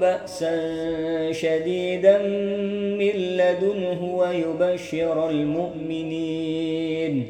[0.00, 2.18] بأسا شديدا
[2.98, 7.26] من لدنه ويبشر المؤمنين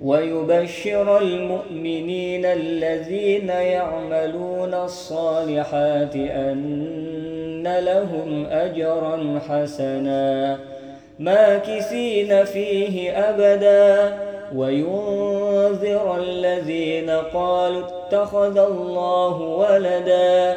[0.00, 10.58] ويبشر المؤمنين الذين يعملون الصالحات أن لهم أجرا حسنا
[11.18, 14.18] ماكثين فيه أبدا.
[14.54, 20.56] وينذر الذين قالوا اتخذ الله ولدا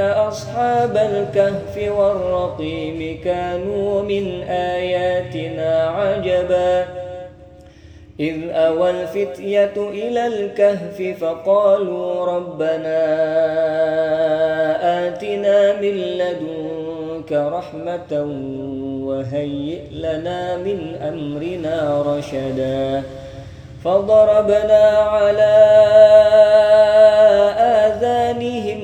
[0.00, 6.84] أصحاب الكهف والرقيم كانوا من آياتنا عجبا.
[8.20, 13.00] إذ أوى الفتية إلى الكهف فقالوا ربنا
[15.08, 18.12] آتنا من لدنك رحمة
[19.06, 23.02] وهيئ لنا من أمرنا رشدا.
[23.84, 24.84] فضربنا
[25.14, 25.54] على
[27.84, 28.83] آذانهم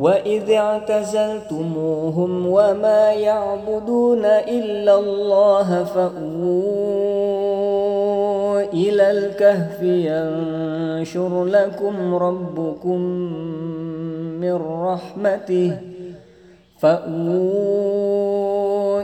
[0.00, 7.40] وإذ اعتزلتموهم وما يعبدون إلا الله فأووا
[8.72, 13.00] إلى الكهف ينشر لكم ربكم
[14.40, 15.78] من رحمته
[16.78, 18.19] فأووا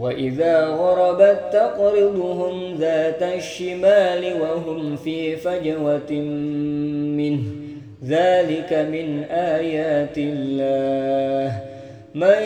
[0.00, 6.12] وإذا غربت تقرضهم ذات الشمال وهم في فجوة
[7.16, 7.42] منه
[8.04, 11.62] ذلك من آيات الله
[12.14, 12.42] من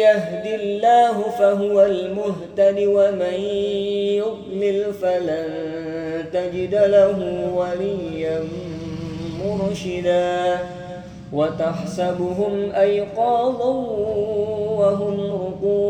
[0.00, 3.40] يهد الله فهو المهتد ومن
[4.20, 5.48] يضلل فلن
[6.32, 7.18] تجد له
[7.54, 8.40] وليا
[9.44, 10.58] مرشدا
[11.32, 13.70] وتحسبهم أيقاظا
[14.78, 15.89] وهم رقود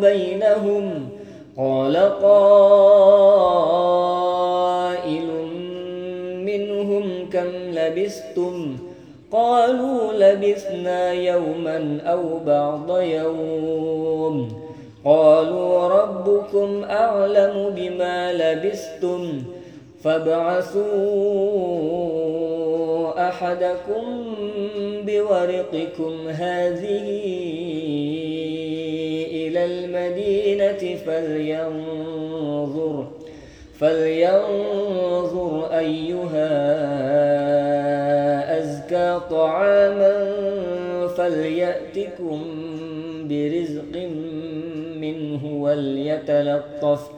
[0.00, 1.08] بينهم
[1.58, 3.68] قال قائل
[6.44, 8.76] منهم كم لبثتم
[9.32, 14.48] قالوا لبثنا يوما أو بعض يوم
[15.04, 19.42] قالوا ربكم أعلم بما لبثتم
[20.04, 20.88] فابعثوا
[23.28, 24.24] أحدكم
[25.06, 27.08] بورقكم هذه
[29.30, 33.06] إلى المدينة فلينظر
[33.78, 36.48] فلينظر أيها
[38.58, 40.32] أزكى طعاما
[41.16, 42.40] فليأتكم
[43.28, 44.08] برزق
[45.00, 47.17] منه وليتلطف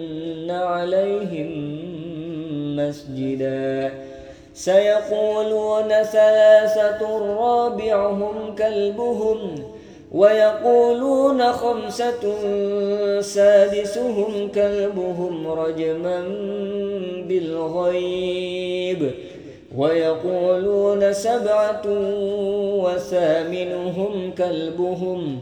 [0.51, 1.79] عليهم
[2.75, 3.91] مسجداً.
[4.53, 9.63] سيقولون ثلاثة رابعهم كلبهم
[10.11, 12.21] ويقولون خمسة
[13.21, 16.23] سادسهم كلبهم رجما
[17.27, 19.11] بالغيب.
[19.77, 21.81] ويقولون سبعة
[22.83, 25.41] وثامنهم كلبهم.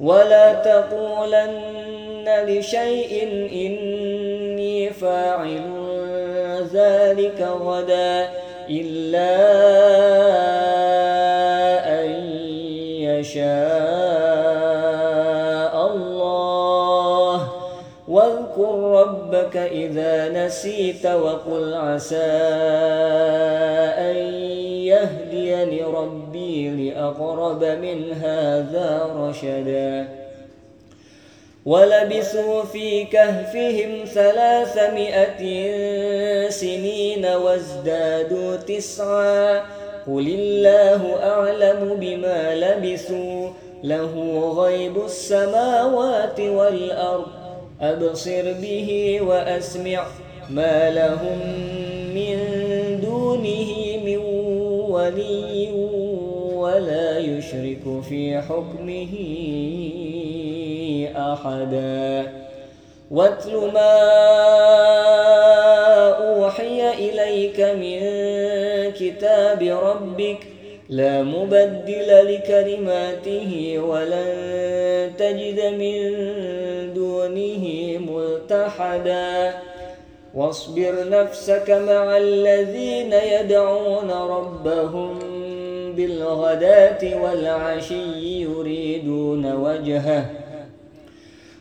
[0.00, 3.22] ولا تقولن لشيء
[3.52, 5.82] إني فاعل
[6.72, 8.28] ذلك غدا
[8.70, 9.32] إلا
[12.00, 12.10] أن
[13.02, 13.52] يشاء
[15.86, 17.48] الله
[18.08, 22.32] واذكر ربك إذا نسيت وقل عسى
[23.98, 24.41] أن
[27.02, 30.08] ربي لأقرب من هذا رشدا.
[31.66, 35.70] ولبثوا في كهفهم ثلاثمائة
[36.48, 39.58] سنين وازدادوا تسعا.
[40.06, 43.50] قل الله أعلم بما لبثوا.
[43.84, 47.26] له غيب السماوات والأرض.
[47.80, 50.06] أبصر به وأسمع.
[50.50, 51.38] ما لهم
[52.14, 52.38] من
[53.02, 54.18] دونه من
[54.90, 55.61] ولي.
[57.42, 59.14] يشرك في حكمه
[61.16, 62.32] أحدا
[63.10, 63.94] واتل ما
[66.28, 68.00] أوحي إليك من
[68.92, 70.38] كتاب ربك
[70.88, 75.98] لا مبدل لكلماته ولن تجد من
[76.94, 77.64] دونه
[77.98, 79.54] ملتحدا.
[80.34, 85.31] واصبر نفسك مع الذين يدعون ربهم
[85.96, 90.24] بالغداة والعشي يريدون وجهه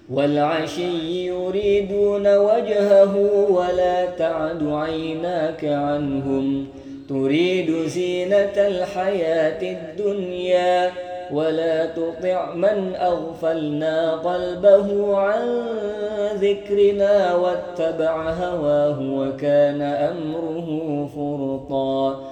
[0.09, 3.17] والعشي يريدون وجهه
[3.49, 6.67] ولا تعد عيناك عنهم.
[7.09, 10.91] تريد زينة الحياة الدنيا
[11.31, 15.65] ولا تطع من أغفلنا قلبه عن
[16.35, 22.31] ذكرنا واتبع هواه وكان أمره فرطا.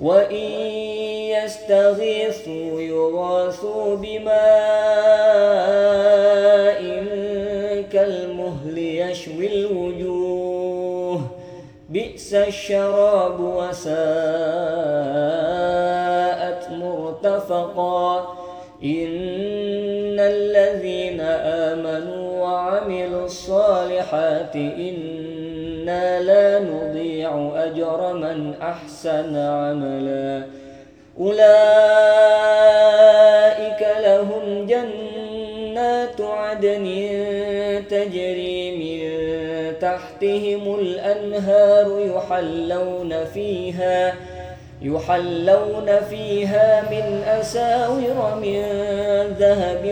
[0.00, 0.50] وإن
[1.44, 4.32] يستغيثوا يغاثوا بماء
[7.92, 11.20] كالمهل يشوي الوجوه
[11.90, 13.92] بئس الشراب وساءت
[16.70, 18.20] مرتفقا
[18.84, 26.91] إن الذين آمنوا وعملوا الصالحات إنا لا نضيع
[27.56, 30.46] أجر من أحسن عملا.
[31.20, 31.42] أولئك
[34.04, 36.86] لهم جنات عدن
[37.90, 39.02] تجري من
[39.78, 44.14] تحتهم الأنهار يحلون فيها
[44.82, 48.62] يحلون فيها من أساور من
[49.38, 49.84] ذهب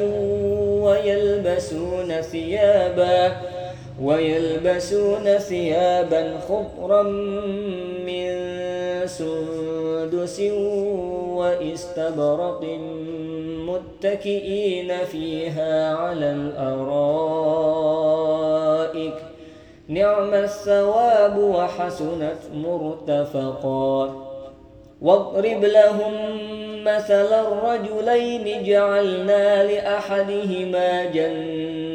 [0.82, 3.49] ويلبسون ثيابا.
[4.02, 7.02] ويلبسون ثيابا خضرا
[8.06, 8.30] من
[9.06, 10.40] سندس
[11.36, 12.64] وإستبرق
[13.68, 17.00] متكئين فيها على الأرائك.
[19.88, 24.26] نعم الثواب وحسنت مرتفقا.
[25.02, 26.12] واضرب لهم
[26.84, 31.04] مثل الرجلين جعلنا لأحدهما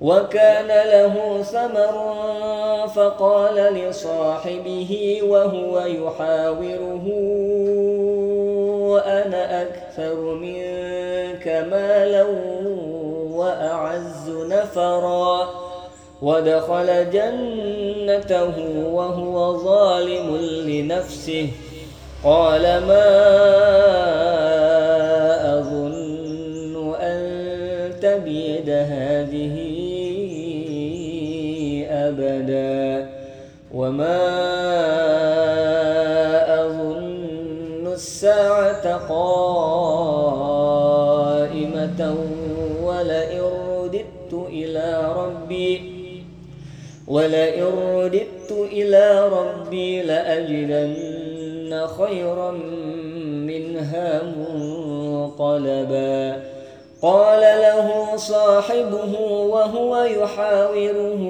[0.00, 2.16] وكان له ثمر
[2.94, 7.06] فقال لصاحبه وهو يحاوره
[9.06, 12.26] أنا أكثر منك مالا
[13.32, 15.48] وأعز نفرا.
[16.22, 18.54] ودخل جنته
[18.92, 20.36] وهو ظالم
[20.66, 21.48] لنفسه.
[22.24, 23.06] قال ما
[28.26, 29.56] تبيد هذه
[31.90, 33.10] أبدا.
[33.74, 34.22] وما
[36.64, 40.26] أظن الساعة قائمة
[42.82, 45.92] ولئن رددت إلى ربي
[47.08, 47.64] ولئن
[47.94, 52.50] رددت إلى ربي لأجدن خيرا
[53.46, 56.16] منها منقلبا.
[57.06, 61.22] قال له صاحبه وهو يحاوره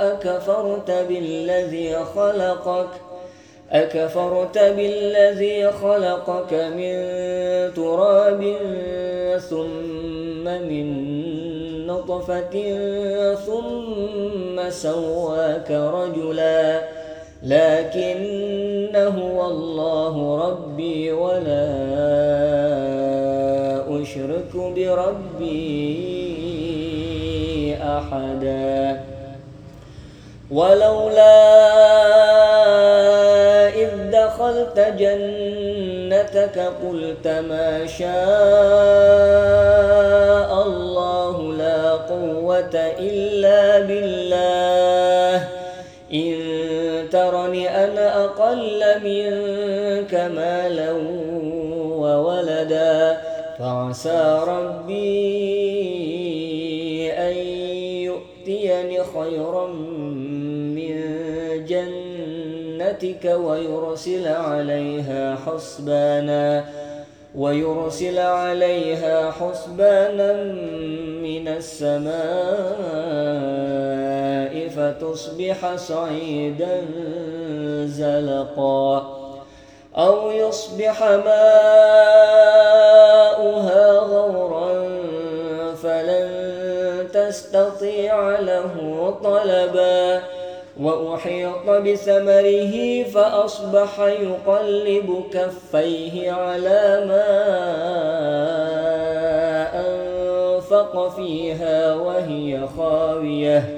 [0.00, 2.88] أكفرت بالذي خلقك؟
[3.72, 6.94] أكفرت بالذي خلقك من
[7.74, 8.56] تراب
[9.50, 10.86] ثم من
[11.86, 12.54] نطفة
[13.46, 16.80] ثم سواك رجلا
[17.42, 22.87] لكن هو الله ربي ولا
[24.08, 25.48] أشرك بربي
[27.82, 29.00] أحدا.
[30.50, 31.38] ولولا
[33.68, 38.08] إذ دخلت جنتك قلت ما شاء
[40.66, 45.48] الله لا قوة إلا بالله.
[46.12, 46.38] إن
[47.12, 50.92] ترني أنا أقل منك مالا
[53.58, 55.08] فعسى ربي
[57.12, 57.36] أن
[58.06, 59.66] يؤتيني خيرا
[60.76, 60.94] من
[61.64, 66.64] جنتك ويرسل عليها حسبانا
[67.34, 70.42] ويرسل عليها حسبانا
[71.22, 72.18] من السماء
[74.68, 76.84] فتصبح صعيدا
[77.84, 79.17] زلقا
[79.98, 81.88] أو يصبح ماؤها
[83.98, 84.88] غورا
[85.82, 86.28] فلن
[87.12, 88.74] تستطيع له
[89.24, 90.22] طلبا.
[90.80, 97.28] وأحيط بثمره فأصبح يقلب كفيه على ما
[99.74, 103.77] أنفق فيها وهي خاوية.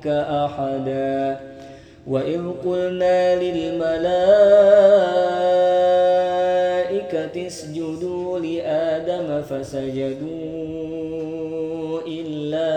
[0.00, 1.40] ربك أحدا.
[2.06, 3.86] وإذ قلنا للملائكة
[7.46, 10.30] اسجدوا لآدم فسجدوا
[12.08, 12.70] إلا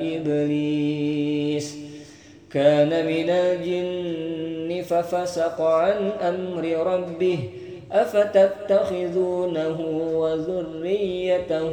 [0.00, 1.76] إبليس.
[2.52, 7.38] كان من الجن ففسق عن أمر ربه
[7.92, 9.80] أفتتخذونه
[10.14, 11.72] وذريته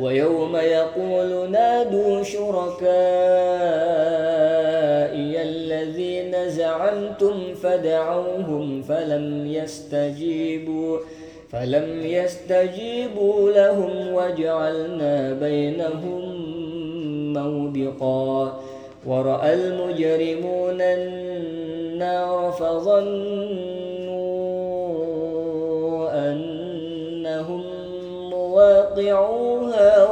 [0.00, 2.92] ويوم يقول نادوا شركائي
[5.42, 10.98] الذين زعمتم فدعوهم فلم يستجيبوا
[11.52, 16.22] فلم يستجيبوا لهم وجعلنا بينهم
[17.32, 18.60] موبقا.
[19.06, 23.72] ورأى المجرمون النار فظنوا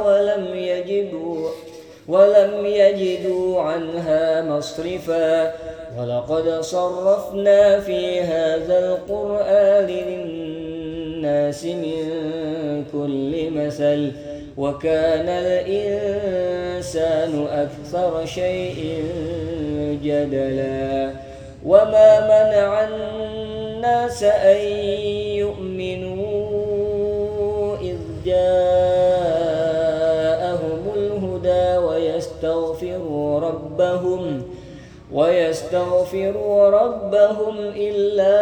[0.05, 1.49] ولم يجدوا
[2.07, 5.53] ولم يجدوا عنها مصرفا.
[5.99, 12.05] ولقد صرفنا في هذا القرآن للناس من
[12.93, 14.11] كل مثل
[14.57, 19.03] وكان الإنسان أكثر شيء
[20.03, 21.11] جدلا.
[21.65, 24.61] وما منع الناس أن
[25.35, 26.61] يؤمنوا
[28.25, 29.10] جاءهم
[32.43, 34.43] ويستغفروا ربهم
[35.13, 38.37] ويستغفروا ربهم إلا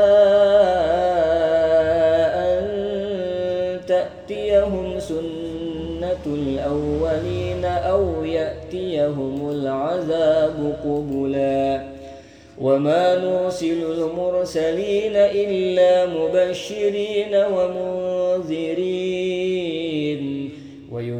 [2.35, 2.61] أن
[3.87, 11.83] تأتي تأتيهم سنة الأولين أو يأتيهم العذاب قبلا.
[12.61, 18.88] وما نرسل المرسلين إلا مبشرين ومنذرين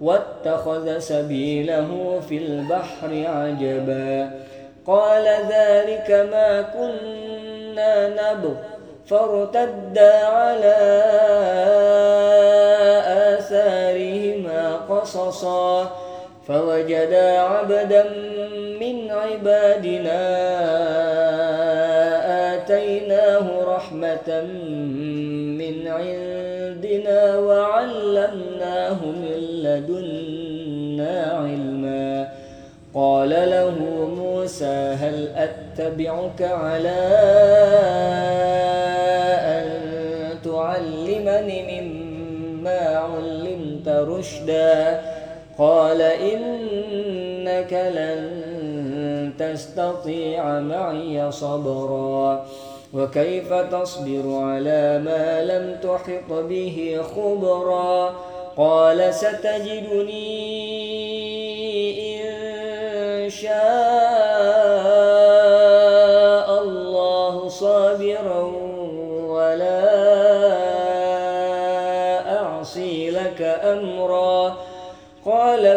[0.00, 4.30] واتخذ سبيله في البحر عجبا.
[4.86, 8.54] قال ذلك ما كنا نبغ.
[9.06, 10.76] فارتدا على
[13.38, 15.90] آثارهما قصصا.
[16.48, 18.04] فوجدا عبدا
[18.80, 20.22] من عبادنا
[23.96, 24.42] رحمة
[25.58, 32.28] من عندنا وعلمناه من لدنا علما
[32.94, 33.74] قال له
[34.16, 37.00] موسى هل أتبعك على
[39.56, 39.68] أن
[40.44, 45.00] تعلمني مما علمت رشدا
[45.58, 48.46] قال إنك لن
[49.38, 52.46] تستطيع معي صبرا
[52.94, 58.14] وكيف تصبر على ما لم تحط به خبرا؟
[58.56, 61.15] قال ستجدني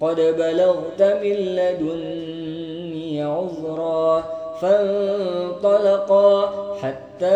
[0.00, 4.24] قد بلغت من لدني عذرا
[4.60, 7.26] فانطلقا حتى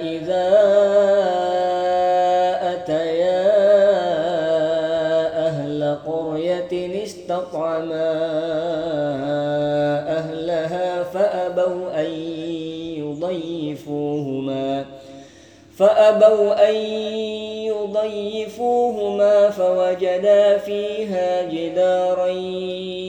[0.00, 0.48] إذا
[2.62, 3.48] أتيا
[5.46, 8.12] أهل قرية استطعما
[10.18, 12.10] أهلها فأبوا أن
[12.98, 14.84] يضيفوهما
[15.76, 16.74] فأبوا أن
[17.88, 22.26] يضيفوهما فوجدا فيها جدارا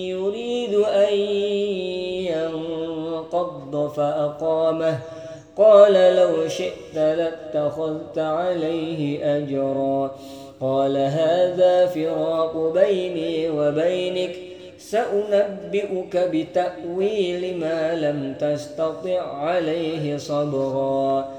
[0.07, 1.13] يريد أن
[2.33, 4.99] ينقض فأقامه.
[5.57, 10.15] قال لو شئت لاتخذت عليه أجرا.
[10.61, 14.35] قال هذا فراق بيني وبينك.
[14.77, 21.38] سأنبئك بتأويل ما لم تستطع عليه صبرا.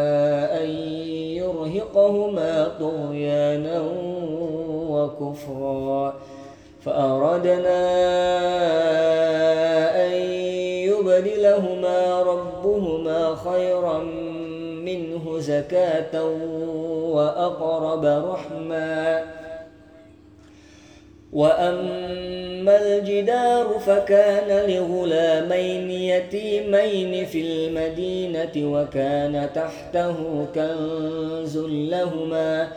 [2.01, 3.83] يرهقهما طغيانا
[4.89, 6.13] وكفرا.
[6.85, 7.81] فأردنا
[10.05, 10.11] أن
[10.89, 13.97] يبدلهما ربهما خيرا
[14.83, 16.23] منه زكاة
[17.13, 19.23] وأقرب رحمًا.
[21.33, 22.00] وأما
[22.69, 30.15] الجدار فكان لغلامين يتيمين في المدينة وكان تحته
[30.55, 32.67] كنز لهما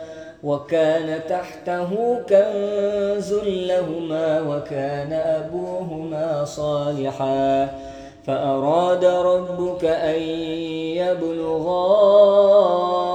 [0.43, 7.69] وكان تحته كنز لهما وكان أبوهما صالحا.
[8.27, 10.21] فأراد ربك أن
[10.97, 13.14] يبلغا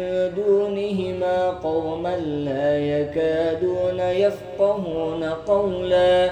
[0.35, 6.31] دونهما قوما لا يكادون يفقهون قولا.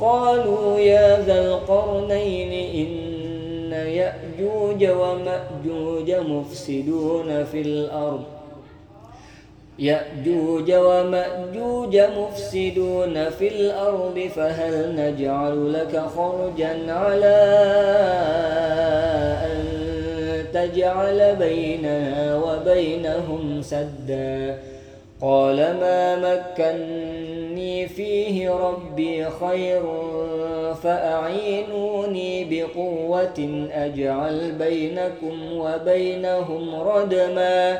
[0.00, 8.24] قالوا يا ذا القرنين إن يأجوج ومأجوج مفسدون في الأرض.
[9.78, 17.38] يأجوج ومأجوج مفسدون في الأرض فهل نجعل لك خرجا على
[19.46, 19.57] أن
[20.66, 24.58] تجعل بيننا وبينهم سدا.
[25.22, 29.82] قال ما مكني فيه ربي خير
[30.82, 37.78] فأعينوني بقوة أجعل بينكم وبينهم ردماً.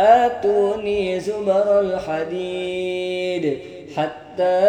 [0.00, 3.58] آتوني زبر الحديد
[3.96, 4.68] حتى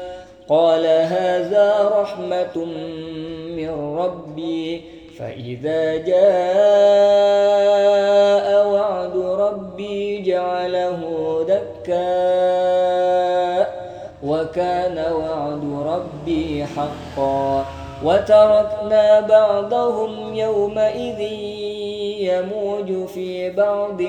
[0.51, 2.65] قال هذا رحمة
[3.55, 4.81] من ربي
[5.19, 6.17] فإذا جاء
[8.67, 10.99] وعد ربي جعله
[11.47, 12.01] دكا
[14.23, 17.65] وكان وعد ربي حقا.
[18.03, 21.21] وتركنا بعضهم يومئذ
[22.21, 24.01] يموج في بعض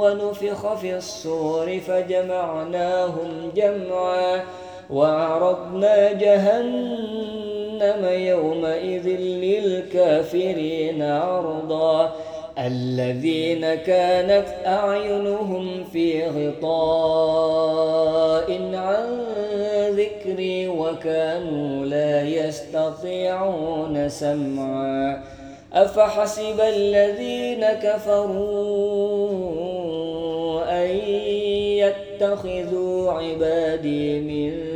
[0.00, 4.42] ونفخ في الصور فجمعناهم جمعا.
[4.90, 12.12] وعرضنا جهنم يومئذ للكافرين عرضا.
[12.58, 17.66] الذين كانت أعينهم في غطاء
[18.74, 19.20] عن
[19.90, 25.22] ذكري وكانوا لا يستطيعون سمعا.
[25.72, 29.16] أفحسب الذين كفروا
[30.84, 30.90] أن
[31.76, 34.75] يتخذوا عبادي من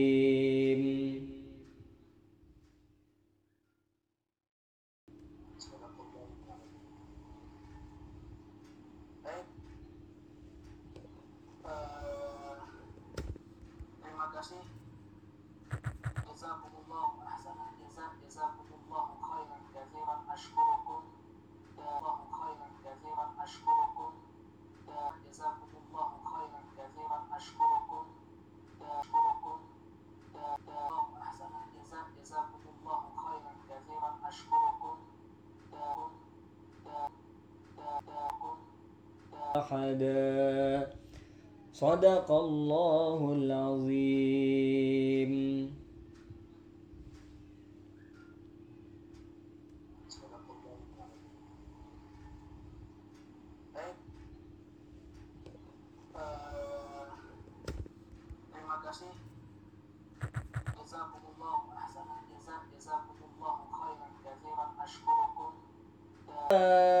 [39.55, 40.87] أحدا
[41.73, 45.31] صدق الله العظيم.
[66.51, 67.00] Baik.